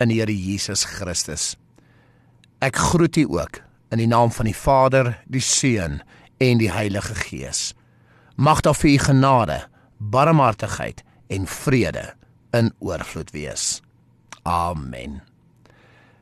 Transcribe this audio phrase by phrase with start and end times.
[0.00, 1.56] in die Here Jesus Christus.
[2.62, 6.00] Ek groet u ook in die naam van die Vader, die Seun
[6.42, 7.72] en die Heilige Gees.
[8.36, 9.58] Mag daar vir u genade,
[9.98, 12.12] barmhartigheid en vrede
[12.54, 13.80] in oorvloed wees.
[14.42, 15.20] Amen.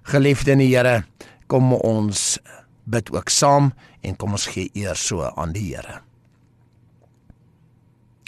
[0.02, 1.05] Geliefde in die Here,
[1.46, 2.38] kom ons
[2.86, 3.72] bid ook saam
[4.06, 6.00] en kom ons gee eer so aan die Here.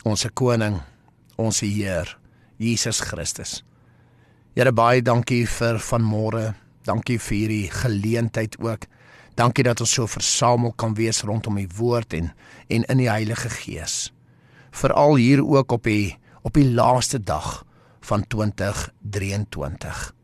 [0.05, 0.81] Onse koning,
[1.37, 2.17] ons Heer,
[2.59, 3.63] Jesus Christus.
[4.57, 6.55] Here baie dankie vir vanmôre.
[6.89, 8.87] Dankie vir hierdie geleentheid ook.
[9.37, 12.33] Dankie dat ons so versamel kan wees rondom u woord en
[12.69, 14.13] en in die Heilige Gees.
[14.71, 17.65] Veral hier ook op die op die laaste dag
[18.01, 20.15] van 2023.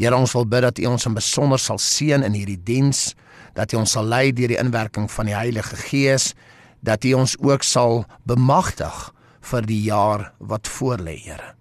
[0.00, 3.14] Here ons wil bid dat U ons in besonder sal seën in hierdie diens,
[3.54, 6.32] dat U ons sal lei deur die inwerking van die Heilige Gees,
[6.80, 9.10] dat U ons ook sal bemagtig
[9.52, 11.52] vir die jaar wat voorlê, Here.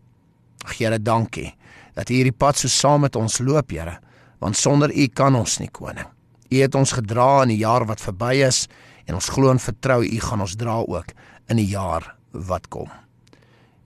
[0.78, 1.52] Here, dankie
[2.00, 3.98] dat U hierdie pad so saam met ons loop, Here,
[4.40, 6.08] want sonder U kan ons nie koning.
[6.50, 8.68] U het ons gedra in die jaar wat verby is
[9.06, 11.12] en ons glo en vertrou U gaan ons dra ook
[11.52, 12.88] in die jaar wat kom.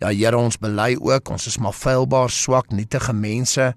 [0.03, 3.71] Ja Here, ons bely ook, ons is maar feilbaar, swak, nietige mense.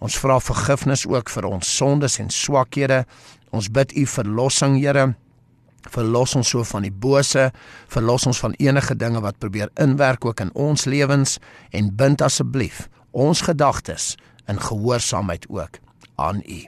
[0.00, 3.02] Ons vra vergifnis ook vir ons sondes en swakhede.
[3.50, 5.10] Ons bid U verlossing, Here.
[5.90, 7.48] Verlos ons so van die bose,
[7.88, 11.38] verlos ons van enige dinge wat probeer inwerk ook in ons lewens
[11.72, 14.16] en bind asseblief ons gedagtes
[14.48, 15.78] in gehoorsaamheid ook
[16.16, 16.60] aan U.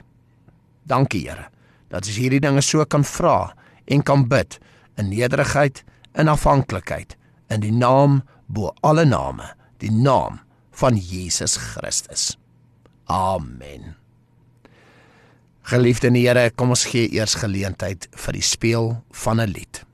[0.83, 1.49] Dankie Here
[1.93, 3.53] dat ons hierdie dinge so kan vra
[3.85, 4.57] en kan bid
[4.97, 5.83] in nederigheid
[6.17, 7.15] en afhanklikheid
[7.53, 9.45] in die naam bo alle name,
[9.77, 10.39] die naam
[10.73, 12.33] van Jesus Christus.
[13.05, 13.93] Amen.
[15.63, 19.85] Geliefde Here, kom ons gee eers geleentheid vir die speel van 'n lied.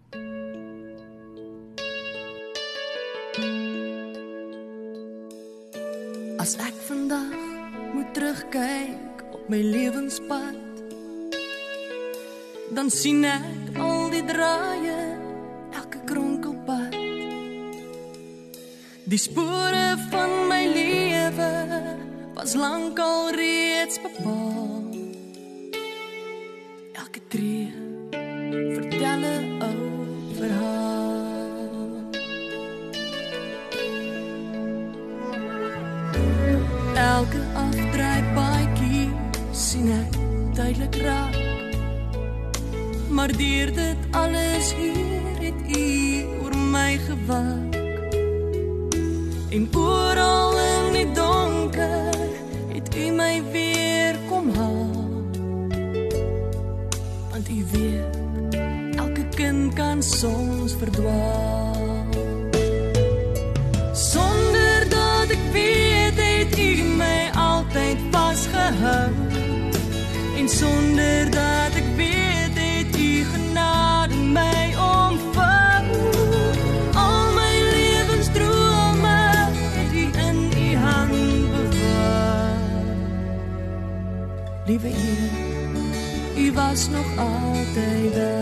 [6.39, 7.35] As ek vandag
[7.91, 10.55] moet terugkyk op my lewenspad,
[12.71, 15.19] dan sien ek al die draaie,
[15.75, 16.95] elke kronkelpad.
[19.03, 21.51] Die spore van my lewe
[22.39, 24.87] was lankal reeds bepaal.
[26.95, 27.68] Elke tree
[40.79, 41.35] duidelik raak.
[43.09, 47.77] Maar deur dit alles hier het U oor my gewag.
[49.49, 52.15] En oral in die donker
[52.73, 55.07] het U my weer kom haal.
[57.31, 58.15] Want U weet,
[58.95, 62.07] elke kind kan soms verdwaal.
[63.93, 64.28] Sonder
[70.59, 75.87] sonder dat ek weet het U genade my omvang.
[76.93, 79.15] Al my lewensdrome
[79.77, 82.59] het U in U hand bewaar.
[84.65, 85.31] Liewe Heer,
[86.43, 88.38] U was nog altyd daar.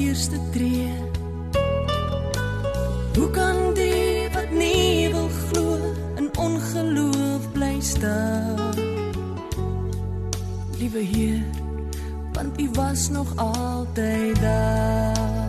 [0.00, 0.88] Eerste tree.
[3.14, 5.76] Hoe kan die wat nie wil glo
[6.16, 8.72] in ongeloof bly staan?
[10.78, 11.44] Liewe Heer,
[12.32, 15.39] want U was nog altyd daar.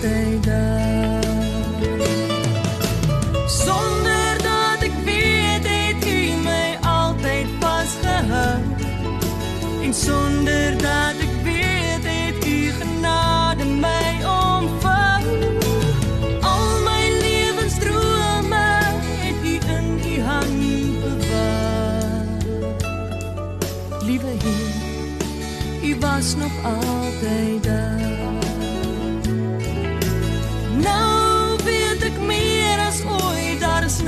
[0.00, 0.77] 对的。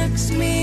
[0.00, 0.59] Is niks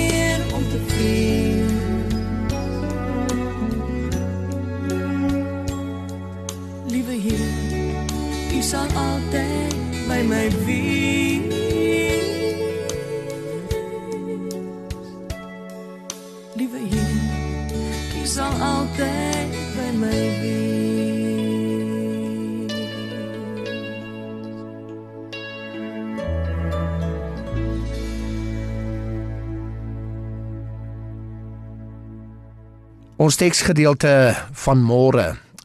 [33.27, 34.09] Ons teksgedeelte
[34.55, 35.23] van môre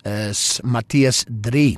[0.08, 1.76] is Matteus 3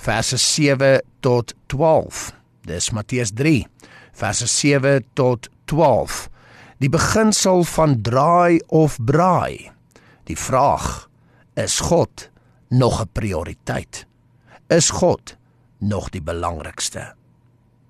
[0.00, 2.20] verse 7 tot 12.
[2.64, 3.66] Dis Matteus 3
[4.16, 6.16] verse 7 tot 12.
[6.80, 9.68] Die beginsel van draai of braai.
[10.30, 11.10] Die vraag:
[11.60, 12.30] Is God
[12.70, 14.06] nog 'n prioriteit?
[14.68, 15.36] Is God
[15.78, 17.12] nog die belangrikste?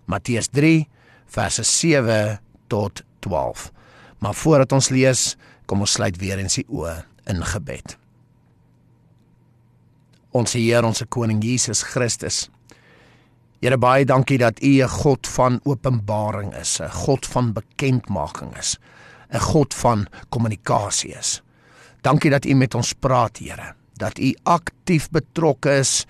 [0.07, 0.89] Matteus 3
[1.27, 3.71] verse 7 tot 12.
[4.19, 5.37] Maar voordat ons lees,
[5.67, 7.97] kom ons sluit weer eens die oë in gebed.
[10.37, 12.47] Ons Heer, ons koning Jesus Christus.
[13.59, 18.79] Here baie dankie dat U 'n God van openbaring is, 'n God van bekendmaking is,
[19.33, 21.43] 'n God van kommunikasie is.
[22.03, 26.07] Dankie dat U met ons praat, Here, dat U aktief betrokke is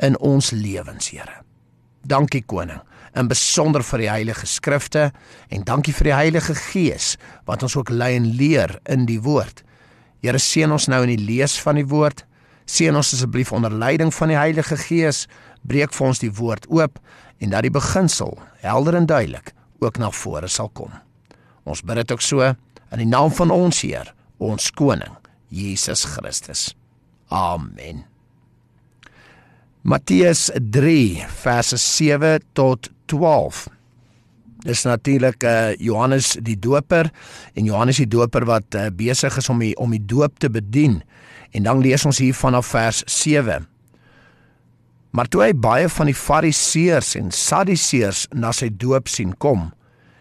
[0.00, 1.42] in ons lewens, Here.
[2.06, 2.80] Dankie koning,
[3.14, 5.10] in besonder vir die heilige skrifte
[5.48, 9.62] en dankie vir die Heilige Gees wat ons ook lei en leer in die woord.
[10.22, 12.22] Here seën ons nou in die lees van die woord.
[12.70, 15.26] Seën ons asseblief onder leiding van die Heilige Gees.
[15.66, 17.00] Breek vir ons die woord oop
[17.42, 19.50] en dat die beginsel helder en duidelik
[19.82, 20.92] ook na vore sal kom.
[21.66, 22.46] Ons bid dit ook so
[22.92, 25.14] in die naam van ons Heer, ons koning,
[25.50, 26.70] Jesus Christus.
[27.32, 28.04] Amen.
[29.82, 33.66] Matteus 3 verse 7 tot 12.
[34.62, 37.10] Dis natuurlik uh, Johannes die Doper
[37.58, 41.00] en Johannes die Doper wat uh, besig is om die, om die doop te bedien.
[41.50, 43.66] En dan lees ons hier vanaf vers 7.
[45.12, 49.68] Maar toe hy baie van die Fariseërs en Sadduseërs na sy doop sien kom,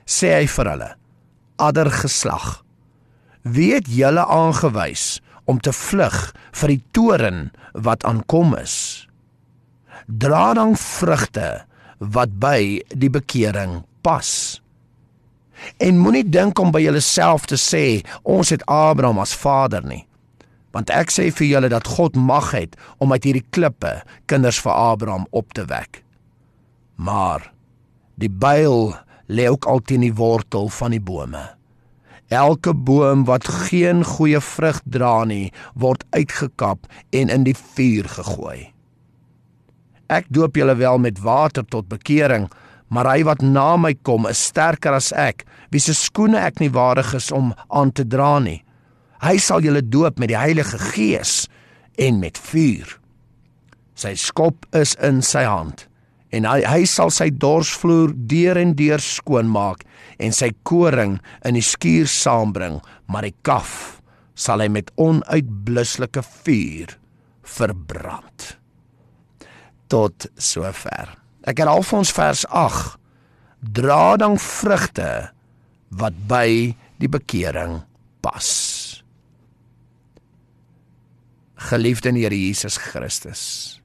[0.03, 0.89] sê hy vir hulle:
[1.61, 2.63] "Adder geslag,
[3.43, 6.17] wie het julle aangewys om te vlug
[6.51, 7.39] vir die toren
[7.73, 9.07] wat aankom is?
[10.07, 11.63] Dra dan vrugte
[12.01, 14.61] wat by die bekering pas.
[15.77, 20.03] En moenie dink om by jouself te sê ons het Abraham as vader nie.
[20.71, 23.99] Want ek sê vir julle dat God mag het om uit hierdie klippe
[24.31, 26.03] kinders vir Abraham op te wek.
[26.95, 27.51] Maar
[28.15, 28.93] die byl
[29.27, 31.43] lê ook altyd in die wortel van die bome.
[32.31, 38.71] Elke boom wat geen goeie vrug dra nie, word uitgekap en in die vuur gegooi.
[40.11, 42.47] Ek doop julle wel met water tot bekering,
[42.91, 46.71] maar hy wat na my kom is sterker as ek, wie se skoene ek nie
[46.75, 48.59] waardig is om aan te dra nie.
[49.23, 51.45] Hy sal julle doop met die Heilige Gees
[52.01, 52.97] en met vuur.
[53.95, 55.87] Sy skop is in sy hand
[56.31, 59.83] en hy hy sal sy dorsvloer deur en deur skoon maak
[60.23, 61.17] en sy koring
[61.47, 62.79] in die skuur saambring,
[63.11, 64.01] maar die kaf
[64.35, 66.95] sal hy met onuitblusselike vuur
[67.57, 68.51] verbrand.
[69.91, 71.20] Tot sover.
[71.41, 72.97] Ek herhaal vir ons vers 8.
[73.61, 75.31] Dra dan vrugte
[75.97, 77.81] wat by die bekering
[78.21, 78.49] pas.
[81.71, 83.81] Geliefde in Here Jesus Christus.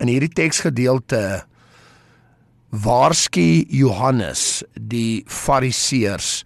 [0.00, 1.42] In hierdie teksgedeelte
[2.70, 6.42] waarsku Johannes die Fariseërs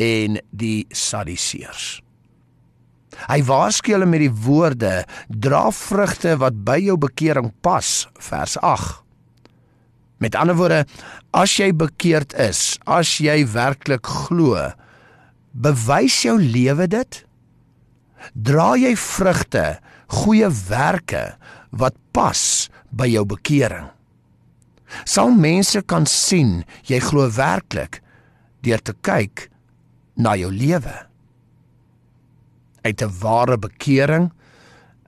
[0.00, 1.98] en die Sadduseërs.
[3.28, 8.56] Hy waarsku hulle met die woorde: "Dra vrugte wat by jou bekering pas." Vers
[10.18, 10.82] Met ander woorde,
[11.30, 14.58] as jy bekeerd is, as jy werklik glo,
[15.54, 17.20] bewys jou lewe dit?
[18.34, 19.78] Dra jy vrugte,
[20.10, 21.22] goeie werke
[21.70, 23.90] wat pas by jou bekering?
[25.04, 28.00] Sal mense kan sien jy glo werklik
[28.64, 29.46] deur te kyk
[30.16, 30.96] na jou lewe?
[32.82, 34.32] Uit 'n ware bekering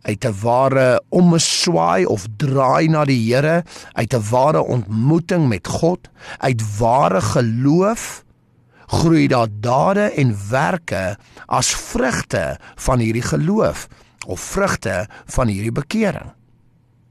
[0.02, 6.08] uit 'n ware omswaai of draai na die Here, uit 'n ware ontmoeting met God,
[6.38, 8.24] uit ware geloof
[8.90, 11.16] groei daar dade en werke
[11.46, 13.86] as vrugte van hierdie geloof
[14.26, 16.32] of vrugte van hierdie bekering.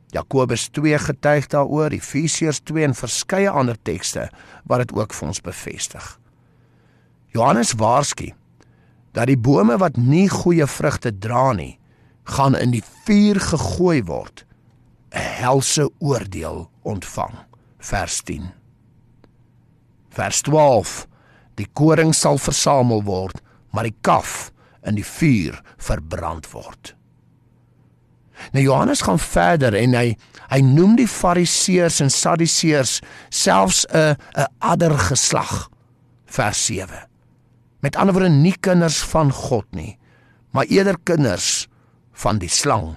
[0.09, 4.29] Jakobus 2 getuig daaroor, Efesiërs 2 en verskeie ander tekste
[4.65, 6.19] wat dit ook vir ons bevestig.
[7.33, 8.33] Johannes waarsku
[9.13, 11.78] dat die bome wat nie goeie vrugte dra nie,
[12.23, 14.45] gaan in die vuur gegooi word.
[15.11, 17.33] 'n helse oordeel ontvang.
[17.79, 18.59] Vers 10
[20.19, 21.05] vers 12
[21.59, 23.41] Die koring sal versamel word,
[23.75, 24.53] maar die kaf
[24.87, 26.93] in die vuur verbrand word.
[28.55, 30.13] Nou Johannes gaan verder en hy
[30.49, 32.93] hy noem die fariseërs en sadduseërs
[33.27, 35.67] selfs 'n 'n ander geslag.
[36.25, 37.07] Vers 7.
[37.83, 39.99] Met ander woorde nie kinders van God nie,
[40.51, 41.67] maar eerder kinders
[42.19, 42.95] van die slang,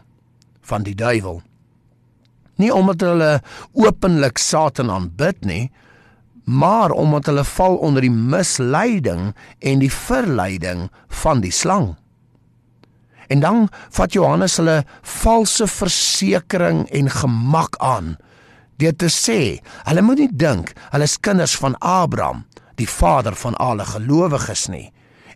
[0.67, 1.41] van die duiwel.
[2.61, 3.33] Nie omdat hulle
[3.73, 5.71] openlik Satan aanbid nie,
[6.45, 10.89] maar omdat hulle val onder die misleiding en die verleiding
[11.23, 11.95] van die slang.
[13.31, 14.83] En dan vat Johannes hulle
[15.23, 18.17] valse versekering en gemak aan
[18.83, 22.43] deur te sê, hulle moet nie dink hulle is kinders van Abraham,
[22.81, 24.89] die vader van alle gelowiges nie,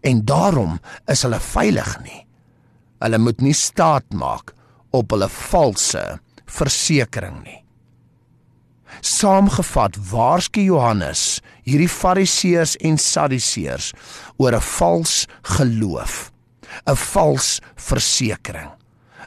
[0.02, 2.25] en daarom is hulle veilig nie.
[3.06, 4.50] Hulle moet nie staat maak
[4.90, 6.02] op hulle valse
[6.50, 7.60] versekering nie.
[9.06, 13.92] Saamgevat, waarsku Johannes hierdie Fariseërs en Sadduseërs
[14.42, 16.32] oor 'n vals geloof
[16.86, 18.70] 'n vals versekering,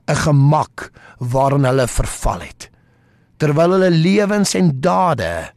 [0.07, 2.69] 'n gemak waarin hulle verval het,
[3.37, 5.53] terwyl hulle lewens en dade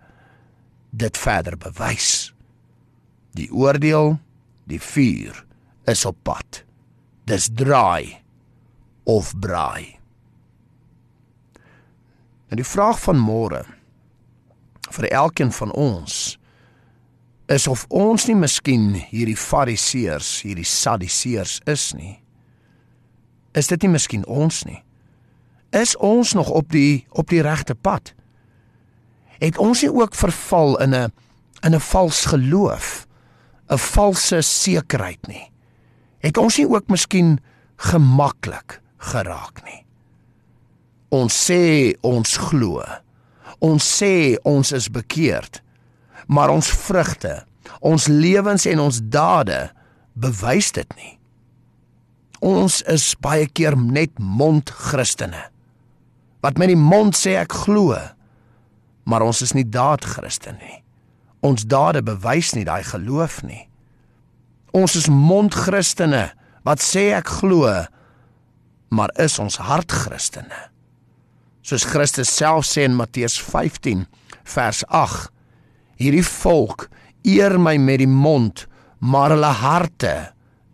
[0.90, 2.32] dit verder bewys.
[3.34, 4.18] Die oordeel,
[4.64, 5.44] die vuur
[5.84, 6.64] is op pad.
[7.24, 8.18] Dis draai
[9.04, 9.98] of braai.
[12.50, 13.62] En die vraag van môre
[14.92, 16.38] vir elkeen van ons
[17.52, 22.16] is of ons nie miskien hierdie fariseërs, hierdie sadduseërs is nie.
[23.56, 24.80] Is dit nie miskien ons nie?
[25.72, 28.14] Is ons nog op die op die regte pad?
[29.40, 31.12] Het ons nie ook verval in 'n
[31.62, 33.06] in 'n vals geloof,
[33.70, 35.51] 'n valse sekerheid nie?
[36.22, 37.36] Het ons nie ook miskien
[37.82, 38.80] gemaklik
[39.12, 39.82] geraak nie?
[41.12, 42.80] Ons sê ons glo.
[43.62, 45.62] Ons sê ons is bekeerd
[46.26, 47.42] maar ons vrugte,
[47.80, 49.58] ons lewens en ons dade
[50.12, 51.14] bewys dit nie.
[52.42, 55.48] Ons is baie keer net mondchristene.
[56.42, 57.94] Wat met die mond sê ek glo,
[59.06, 60.80] maar ons is nie daadchristene nie.
[61.42, 63.66] Ons dade bewys nie daai geloof nie.
[64.72, 66.30] Ons is mondchristene
[66.66, 67.68] wat sê ek glo,
[68.92, 70.68] maar is ons hartchristene?
[71.62, 74.06] Soos Christus self sê in Matteus 15
[74.54, 75.30] vers 8
[76.02, 76.88] Hierdie volk
[77.22, 78.64] eer my met die mond,
[78.98, 80.14] maar hulle harte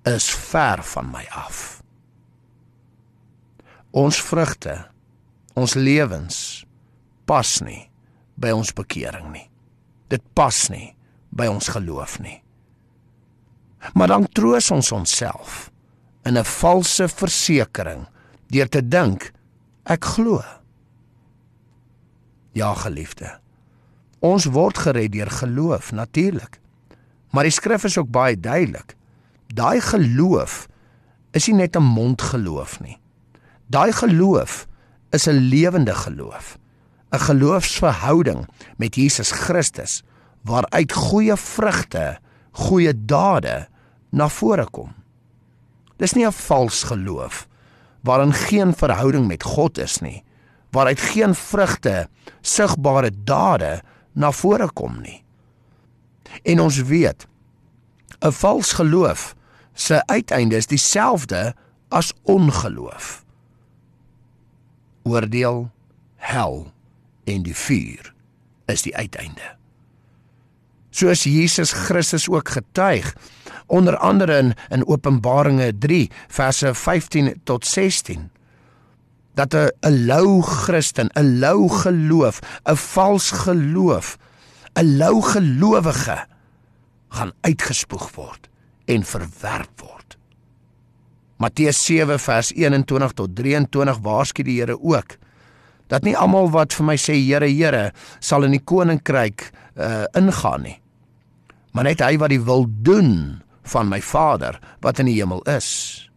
[0.08, 1.82] is ver van my af.
[3.92, 4.76] Ons vrugte,
[5.58, 6.64] ons lewens
[7.28, 7.82] pas nie
[8.40, 9.48] by ons bekering nie.
[10.08, 10.94] Dit pas nie
[11.28, 12.38] by ons geloof nie.
[13.94, 15.70] Maar dan troos ons onsself
[16.24, 18.06] in 'n valse versekering
[18.46, 19.32] deur te dink
[19.84, 20.42] ek glo.
[22.52, 23.38] Ja, geliefde.
[24.18, 26.60] Ons word gered deur geloof natuurlik.
[27.30, 28.96] Maar die skrif is ook baie duidelik.
[29.54, 30.66] Daai geloof
[31.32, 32.98] is nie net 'n mondgeloof nie.
[33.66, 34.66] Daai geloof
[35.10, 36.58] is 'n lewende geloof.
[37.12, 40.02] 'n Geloofsverhouding met Jesus Christus
[40.42, 42.18] waaruit goeie vrugte,
[42.58, 43.68] goeie dade
[44.10, 44.94] na vore kom.
[45.98, 47.46] Dis nie 'n vals geloof
[48.00, 50.24] waarin geen verhouding met God is nie,
[50.70, 52.08] waaruit geen vrugte,
[52.40, 55.24] sigbare dade na vore kom nie.
[56.42, 57.26] En ons weet
[58.20, 59.34] 'n vals geloof
[59.74, 61.54] se uiteinde is dieselfde
[61.88, 63.24] as ongeloof.
[65.02, 65.70] Oordeel,
[66.16, 66.72] hel
[67.24, 68.14] en die vuur
[68.66, 69.57] is die uiteinde.
[70.98, 73.12] Soos Jesus Christus ook getuig
[73.66, 78.30] onder andere in in Openbaringe 3 verse 15 tot 16
[79.34, 84.18] dat 'n 'n lou Christen, 'n lou geloof, 'n vals geloof,
[84.74, 86.26] 'n lou gelowige
[87.08, 88.48] gaan uitgespoeg word
[88.84, 90.16] en verwerp word.
[91.36, 95.16] Matteus 7 vers 21 tot 23 waarsku die Here ook
[95.86, 100.62] dat nie almal wat vir my sê Here Here sal in die koninkryk uh, ingaan
[100.62, 100.80] nie.
[101.72, 106.10] Maar net hy wat die wil doen van my Vader wat in die hemel is.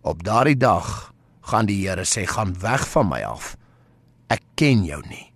[0.00, 1.12] Op daardie dag
[1.50, 3.56] gaan die Here sê gaan weg van my af.
[4.30, 5.26] Ek ken jou nie.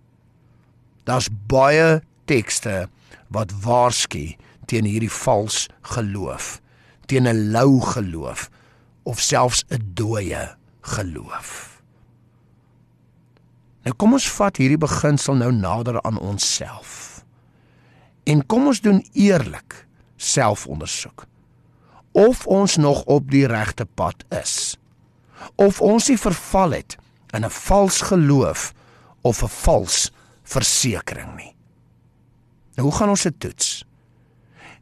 [1.04, 2.00] Daar's baie
[2.30, 2.86] tekste
[3.34, 4.34] wat waarsku
[4.70, 6.60] teen hierdie vals geloof,
[7.06, 8.48] teen 'n lou geloof
[9.02, 11.82] of selfs 'n dooie geloof.
[13.84, 17.13] Nou kom ons vat hierdie beginsel nou nader aan onsself.
[18.24, 21.26] En kom ons doen eerlik selfondersoek
[22.14, 24.78] of ons nog op die regte pad is
[25.60, 26.96] of ons nie verval het
[27.34, 28.72] in 'n vals geloof
[29.20, 30.10] of 'n vals
[30.42, 31.54] versekering nie.
[32.74, 33.84] Nou hoe gaan ons dit toets?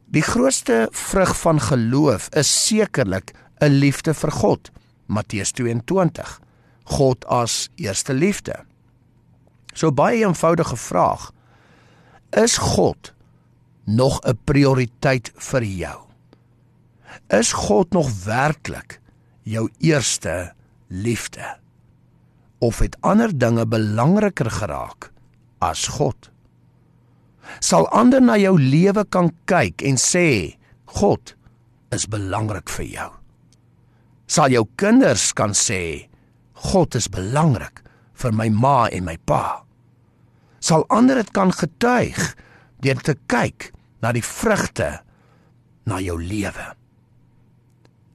[0.07, 4.71] Die grootste vrug van geloof is sekerlik 'n liefde vir God.
[5.07, 6.41] Matteus 22.
[6.85, 8.65] God as eerste liefde.
[9.73, 11.33] So baie eenvoudige vraag.
[12.31, 13.15] Is God
[13.85, 16.01] nog 'n prioriteit vir jou?
[17.29, 19.01] Is God nog werklik
[19.43, 20.53] jou eerste
[20.87, 21.59] liefde?
[22.59, 25.13] Of het ander dinge belangriker geraak
[25.59, 26.31] as God?
[27.59, 31.35] Sal ander na jou lewe kan kyk en sê God
[31.91, 33.11] is belangrik vir jou?
[34.27, 36.09] Sal jou kinders kan sê
[36.71, 37.83] God is belangrik
[38.23, 39.65] vir my ma en my pa?
[40.63, 42.21] Sal ander dit kan getuig
[42.83, 43.71] deur te kyk
[44.03, 45.01] na die vrugte
[45.87, 46.73] na jou lewe?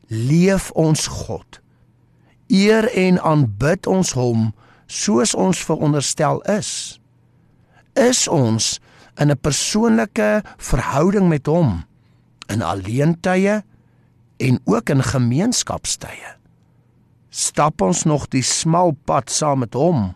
[0.08, 1.60] leef ons God.
[2.48, 4.52] Eer en aanbid ons hom
[4.88, 7.00] soos ons veronderstel is.
[8.00, 8.80] Is ons
[9.20, 11.84] in 'n persoonlike verhouding met hom
[12.48, 13.64] in alleentye
[14.38, 16.38] en ook in gemeenskapstye.
[17.30, 20.16] Stap ons nog die smal pad saam met hom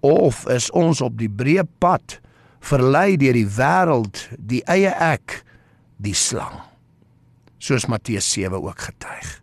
[0.00, 2.20] of is ons op die breë pad
[2.64, 5.42] verlei deur die wêreld, die eie ek,
[6.00, 6.62] die slang?
[7.64, 9.40] soos Matteus 7 ook getuig.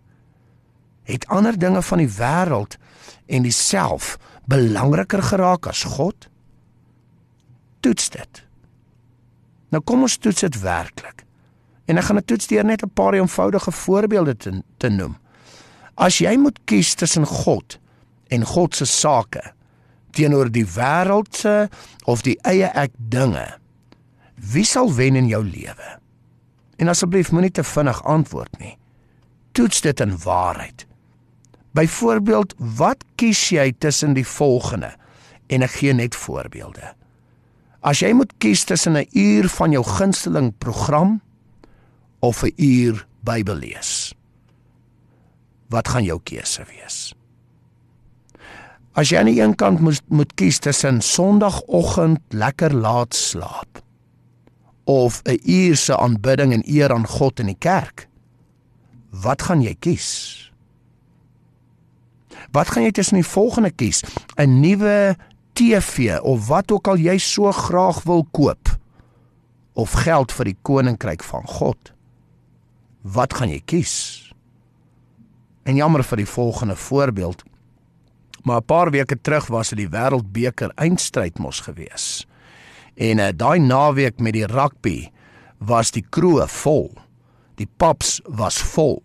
[1.04, 2.78] Het ander dinge van die wêreld
[3.26, 6.28] en diself belangriker geraak as God?
[7.82, 8.44] Toets dit.
[9.74, 11.26] Nou kom ons toets dit werklik.
[11.90, 15.18] En ek gaan dit toets deur net 'n paar eenvoudige voorbeelde te, te noem.
[15.96, 17.80] As jy moet kies tussen God
[18.28, 19.54] en God se sake
[20.12, 21.70] teenoor die wêreldse
[22.10, 23.48] of die eie ek dinge,
[24.54, 25.98] wie sal wen in jou lewe?
[26.82, 28.78] En asseblief moenie te vinnig antwoord nie.
[29.54, 30.88] Toets dit in waarheid.
[31.78, 34.96] Byvoorbeeld, wat kies jy tussen die volgende?
[35.52, 36.94] En ek gee net voorbeelde.
[37.82, 41.22] As jy moet kies tussen 'n uur van jou gunsteling program
[42.20, 44.14] of 'n uur Bybel lees,
[45.70, 47.14] wat gaan jou keuse wees?
[48.94, 53.80] As jy aan die een kant moet moet kies tussen Sondagoggend lekker laat slaap
[54.84, 58.08] of 'n uur se aanbidding en eer aan God in die kerk.
[59.10, 60.52] Wat gaan jy kies?
[62.52, 64.04] Wat gaan jy tussen die volgende kies?
[64.36, 65.16] 'n Nuwe
[65.54, 68.80] TV of wat ook al jy so graag wil koop
[69.74, 71.94] of geld vir die koninkryk van God?
[73.02, 74.34] Wat gaan jy kies?
[75.64, 77.44] En jammer vir die volgende voorbeeld.
[78.42, 82.28] Maar 'n paar weke terug was dit die Wêreldbeker eindstryd mos gewees.
[82.96, 85.12] En uh, daai naweek met die rugby
[85.58, 86.92] was die kroeg vol.
[87.56, 89.04] Die pubs was vol.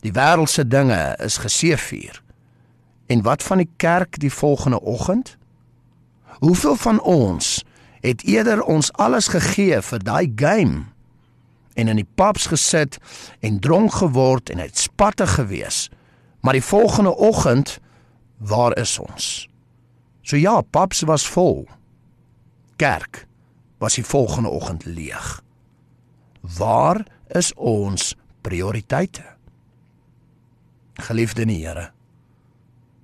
[0.00, 2.22] Die wêreldse dinge is geseëvier.
[3.06, 5.36] En wat van die kerk die volgende oggend?
[6.38, 7.64] Hoeveel van ons
[8.00, 10.84] het eerder ons alles gegee vir daai game
[11.74, 12.98] en in die pubs gesit
[13.40, 15.88] en dronk geword en het spatte gewees.
[16.40, 17.78] Maar die volgende oggend
[18.38, 19.48] waar is ons?
[20.22, 21.66] So ja, pubs was vol
[22.76, 23.26] kerk
[23.78, 25.42] was die volgende oggend leeg.
[26.58, 29.24] Waar is ons prioriteite?
[30.94, 31.90] Geliefde in die Here.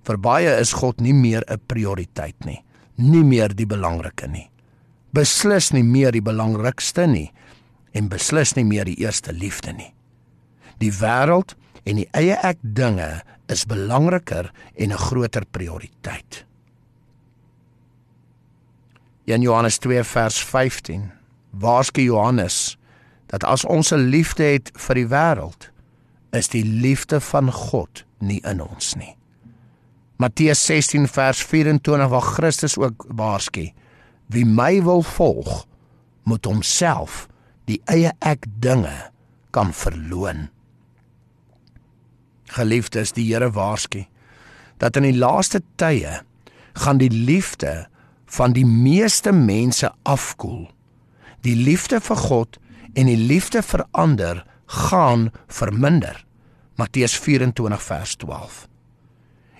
[0.03, 2.65] Vir baie is God nie meer 'n prioriteit nie,
[2.97, 4.51] nie meer die belangrike nie.
[5.13, 7.33] Beslis nie meer die belangrikste nie
[7.93, 9.95] en beslis nie meer die eerste liefde nie.
[10.79, 16.45] Die wêreld en die eie ek dinge is belangriker en 'n groter prioriteit.
[19.25, 21.11] 1 Johannes 2 vers 15
[21.51, 22.79] waarsku Johannes
[23.27, 25.71] dat as ons 'n liefde het vir die wêreld
[26.31, 29.17] is die liefde van God nie in ons nie.
[30.17, 33.73] Matteus 16 vers 24 waar Christus ook waarsku
[34.27, 35.67] wie my wil volg
[36.23, 37.29] moet homself
[37.65, 39.11] die eie ek dinge
[39.51, 40.49] kan verloon.
[42.53, 44.07] Geliefdes, die Here waarsku
[44.83, 46.21] dat in die laaste tye
[46.83, 47.87] gaan die liefde
[48.33, 50.67] van die meeste mense afkoel.
[51.47, 52.59] Die liefde vir God
[52.99, 56.25] en die liefde vir ander gaan verminder.
[56.81, 58.67] Matteus 24 vers 12.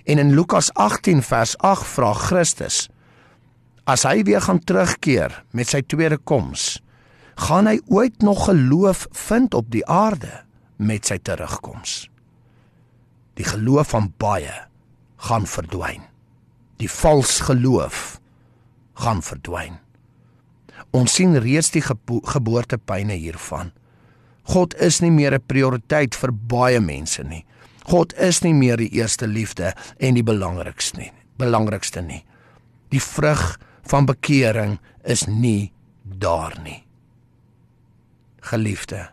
[0.03, 2.87] En in Lukas 18 vers 8 vra Christus:
[3.87, 6.81] As hy weer gaan terugkeer met sy tweede koms,
[7.47, 10.43] gaan hy ooit nog geloof vind op die aarde
[10.77, 12.12] met sy terugkoms?
[13.39, 14.53] Die geloof van baie
[15.29, 16.03] gaan verdwyn.
[16.77, 18.19] Die vals geloof
[18.99, 19.79] gaan verdwyn.
[20.93, 23.71] Ons sien reeds die gebo geboortepyne hiervan.
[24.51, 27.45] God is nie meer 'n prioriteit vir baie mense nie.
[27.87, 32.23] God is nie meer die eerste liefde en die belangrikste nie, belangrikste nie.
[32.89, 36.83] Die vrug van bekering is nie daar nie.
[38.41, 39.09] Geliefde,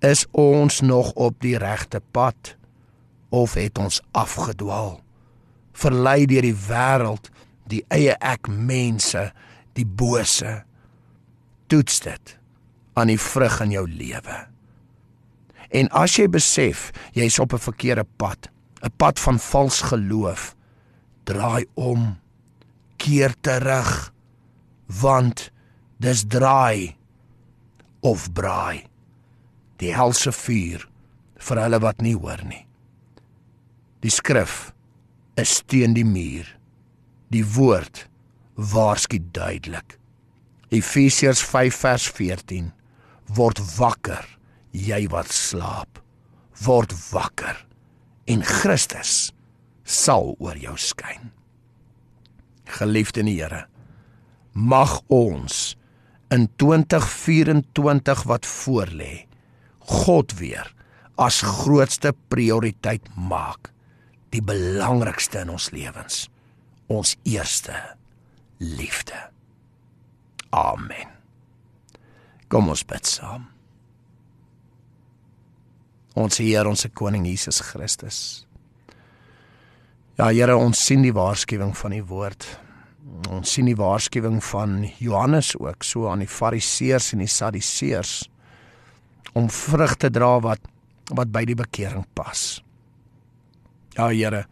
[0.00, 2.56] is ons nog op die regte pad
[3.34, 5.00] of het ons afgedwaal?
[5.74, 7.30] Verlei deur die wêreld,
[7.66, 9.26] die eie ek mense,
[9.74, 10.60] die bose.
[11.66, 12.36] Toets dit
[12.94, 14.36] aan die vrug in jou lewe.
[15.74, 18.50] En as jy besef jy's op 'n verkeerde pad,
[18.82, 20.54] 'n pad van vals geloof,
[21.24, 22.18] draai om,
[22.96, 24.12] keer terug,
[24.86, 25.50] want
[25.98, 26.96] dis draai
[28.00, 28.84] of braai.
[29.76, 30.88] Die helse vuur
[31.36, 32.66] vir hulle wat nie hoor nie.
[34.04, 34.74] Die skrif
[35.40, 36.46] is teen die muur.
[37.32, 38.04] Die woord
[38.54, 39.96] waarsku duidelik.
[40.74, 42.72] Efesiërs 5 vers 14
[43.32, 44.26] word wakker
[44.74, 46.00] jy wat slaap
[46.64, 47.56] word wakker
[48.30, 49.32] en Christus
[49.84, 51.30] sal oor jou skyn
[52.78, 53.64] geliefde in die Here
[54.54, 55.74] mag ons
[56.34, 59.12] in 2024 wat voorlê
[59.84, 60.70] God weer
[61.20, 63.70] as grootste prioriteit maak
[64.34, 66.24] die belangrikste in ons lewens
[66.92, 67.76] ons eerste
[68.60, 69.18] liefde
[70.50, 71.14] amen
[72.54, 73.48] Kom ons bid saam.
[76.14, 78.18] Ons Here, ons koning Jesus Christus.
[80.14, 82.46] Ja, Here, ons sien die waarskuwing van die woord.
[83.34, 88.14] Ons sien die waarskuwing van Johannes ook so aan die Fariseërs en die Sadduseërs
[89.34, 90.70] om vrug te dra wat
[91.10, 92.62] wat by die bekering pas.
[93.94, 94.44] Ja, Here.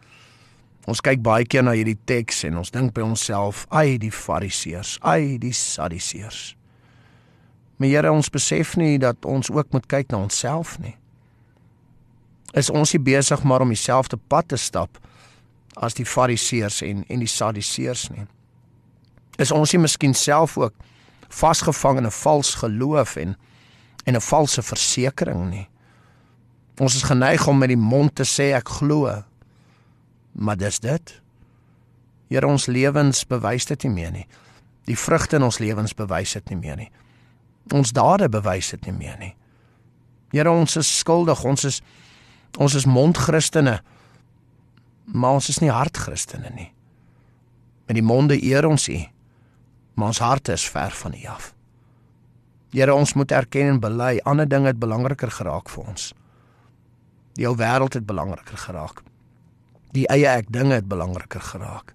[0.87, 4.99] Ons kyk baie keer na hierdie teks en ons dink by onsself, "Ai, die Fariseërs,
[5.01, 6.55] ai, die Sadduseërs."
[7.77, 10.95] Maar Here, ons besef nie dat ons ook moet kyk na onsself nie.
[12.53, 14.99] Is ons nie besig maar om dieselfde pad te stap
[15.75, 18.27] as die Fariseërs en en die Sadduseërs nie?
[19.37, 20.73] Is ons nie miskien self ook
[21.29, 23.35] vasgevang in 'n vals geloof en
[24.05, 25.67] en 'n valse versekering nie?
[26.81, 29.23] Ons is geneig om met die mond te sê ek glo.
[30.33, 31.21] Maar dis dit.
[32.27, 34.27] Here ons lewens bewys dit nie meer nie.
[34.89, 36.89] Die vrugte in ons lewens bewys dit nie meer nie.
[37.71, 39.33] Ons dade bewys dit nie meer nie.
[40.33, 41.43] Here, ons is skuldig.
[41.45, 41.81] Ons is
[42.57, 43.79] ons is mondchristene.
[45.13, 46.69] Maar ons is nie hartchristene nie.
[47.87, 48.99] Met die monde eer ons U,
[49.99, 51.49] maar ons harte is ver van U af.
[52.73, 56.11] Here, ons moet erken en bely, ander dinge het belangriker geraak vir ons.
[57.37, 59.03] Die ou wêreld het belangriker geraak.
[59.93, 61.93] Die eie ek dinge het belangriker geraak.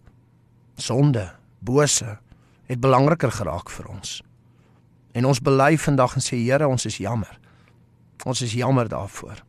[0.79, 2.19] Sonde, bose
[2.69, 4.19] het belangriker geraak vir ons.
[5.17, 7.39] En ons bely vandag en sê Here, ons is jammer.
[8.29, 9.43] Ons is jammer daarvoor.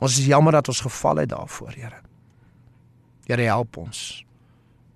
[0.00, 2.02] Ons is jammer dat ons geval het daarvoor, Here.
[3.26, 4.22] Here help ons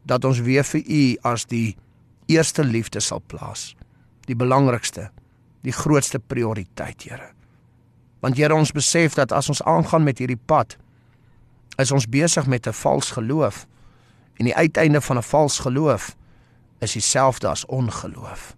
[0.06, 1.76] dat ons weer vir U as die
[2.30, 3.74] eerste liefde sal plaas.
[4.26, 5.10] Die belangrikste,
[5.66, 7.32] die grootste prioriteit, Here.
[8.20, 10.76] Want Here, ons besef dat as ons aangaan met hierdie pad,
[11.80, 13.66] is ons besig met 'n vals geloof.
[14.34, 16.16] En die uiteinde van 'n vals geloof
[16.78, 18.56] is dieselfde as ongeloof.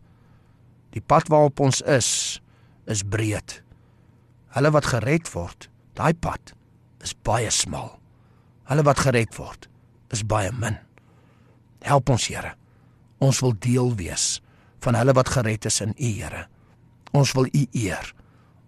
[0.90, 2.40] Die pad waarop ons is,
[2.84, 3.62] is breed.
[4.46, 6.54] Hulle wat gered word, daai pad
[7.02, 7.98] is baie smal.
[8.70, 9.68] Hulle wat gered word,
[10.08, 10.78] is baie min.
[11.82, 12.54] Help ons, Here.
[13.18, 14.42] Ons wil deel wees
[14.82, 16.46] van hulle wat gered is in U, Here.
[17.12, 18.14] Ons wil U eer.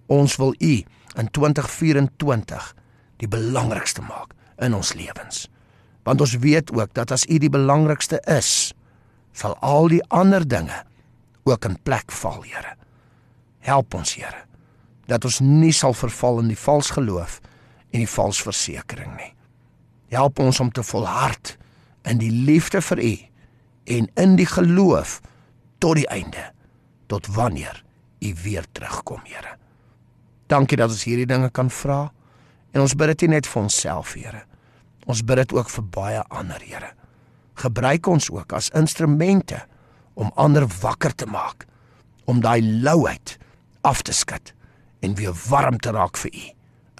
[0.06, 0.74] Ons wil U
[1.16, 2.74] in 2024
[3.22, 5.48] die belangrikste maak in ons lewens.
[6.04, 8.74] Want ons weet ook dat as U die belangrikste is,
[9.32, 10.84] sal al die ander dinge
[11.44, 12.76] ook in plek val, Here.
[13.64, 14.44] Help ons, Here,
[15.06, 17.40] dat ons nie sal verval in die vals geloof
[17.90, 19.32] en die vals versekering nie.
[20.14, 21.56] Help ons om te volhard
[22.04, 23.14] in die liefde vir U
[23.96, 25.20] en in die geloof
[25.82, 26.50] tot die einde,
[27.08, 27.82] tot wanneer
[28.24, 29.56] U weer terugkom, Here.
[30.46, 32.12] Dankie dat ons hierdie dinge kan vra
[32.74, 34.42] en ons bid dit nie net vir onsself, Here.
[35.06, 36.90] Ons bid dit ook vir baie ander, Here.
[37.60, 39.62] Gebruik ons ook as instrumente
[40.18, 41.68] om ander wakker te maak,
[42.26, 43.36] om daai louheid
[43.86, 44.54] af te skud
[45.04, 46.44] en weer warm te raak vir U,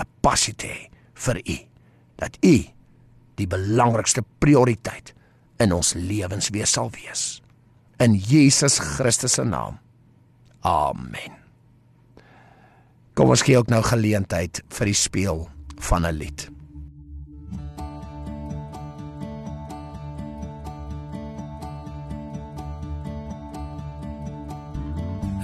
[0.02, 1.58] 'n passie te hê vir U,
[2.16, 2.56] dat U
[3.36, 5.14] die belangrikste prioriteit
[5.58, 7.42] in ons lewens wees sal wees.
[7.98, 9.78] In Jesus Christus se naam.
[10.60, 11.38] Amen.
[13.14, 15.44] Kom ons gee ook nou geleentheid vir die speel
[15.76, 16.50] van 'n lied.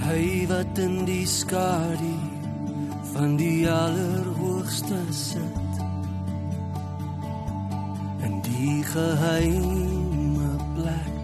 [0.05, 2.15] Hy wat in die skadu
[3.13, 5.73] van die allerhoogste sit
[8.27, 11.17] in die geheime plek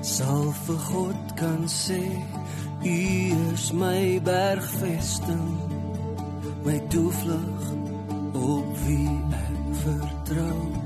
[0.00, 2.02] sal vir God kan sê
[2.84, 5.58] U is my bergvesting,
[6.64, 7.72] my toevlug
[8.32, 10.77] op wie ek vertrou.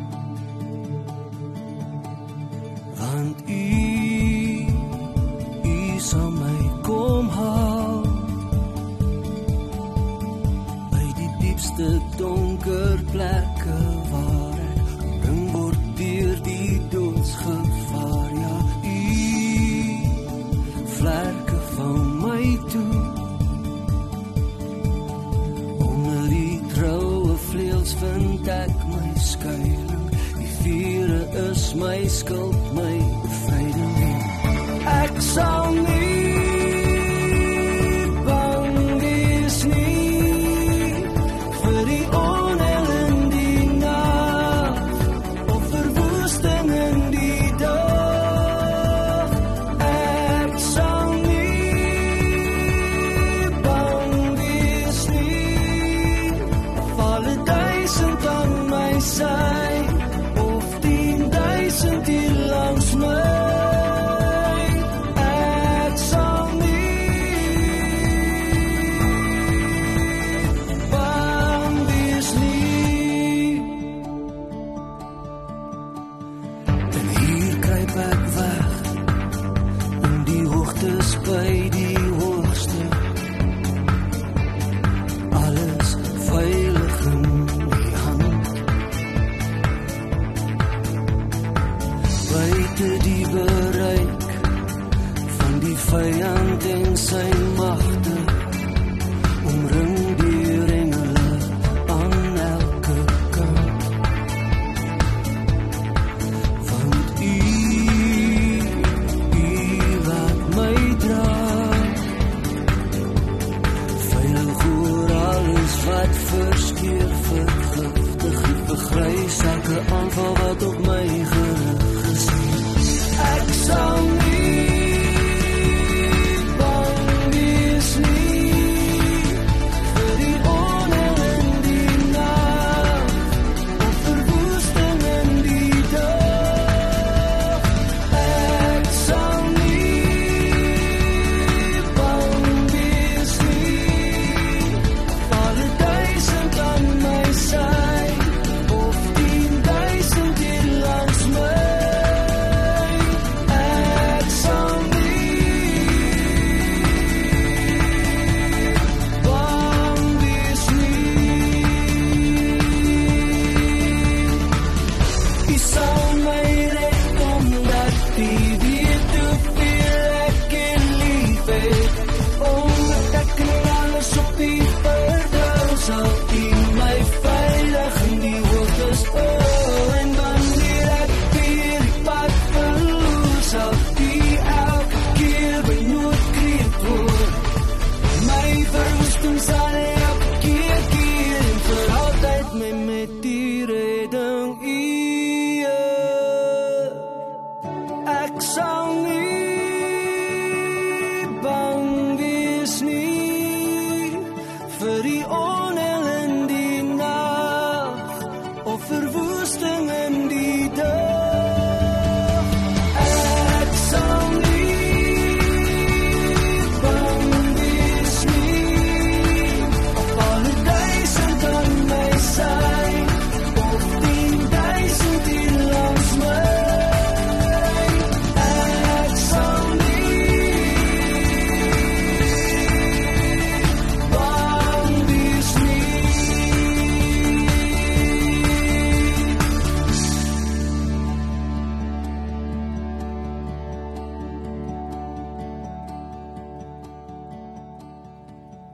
[116.15, 121.42] verkeer vergiftig, gegrys elke aanval wat op my ge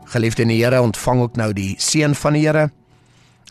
[0.08, 2.68] Geliefde in die Here, ontvang ook nou die seën van die Here.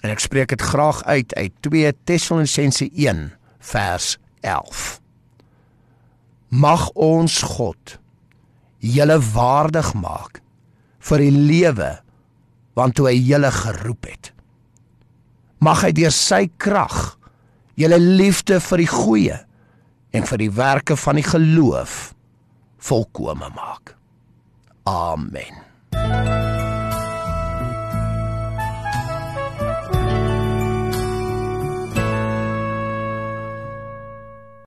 [0.01, 3.27] En ek spreek dit graag uit uit 2 Tessalonisense 1
[3.71, 4.87] vers 11.
[6.49, 7.97] Mag ons God
[8.81, 10.41] julle waardig maak
[11.09, 11.91] vir die lewe
[12.77, 14.31] waartoe hy julle geroep het.
[15.61, 17.17] Mag hy deur sy krag
[17.77, 19.39] julle liefde vir die goeie
[20.17, 21.99] en vir die werke van die geloof
[22.87, 23.97] volkome maak.
[24.87, 25.66] Amen.
[25.93, 26.56] you